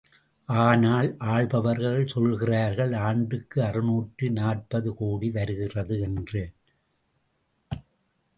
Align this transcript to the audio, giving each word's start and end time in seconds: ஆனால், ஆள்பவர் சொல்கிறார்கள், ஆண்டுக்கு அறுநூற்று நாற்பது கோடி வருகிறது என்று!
ஆனால், 0.49 1.09
ஆள்பவர் 1.33 1.81
சொல்கிறார்கள், 2.05 2.93
ஆண்டுக்கு 3.01 3.63
அறுநூற்று 3.63 4.29
நாற்பது 4.31 4.95
கோடி 4.95 5.29
வருகிறது 5.31 5.99
என்று! 5.99 6.43